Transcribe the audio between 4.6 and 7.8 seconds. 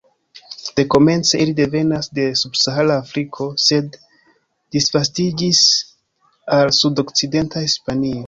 disvastiĝis al sudokcidenta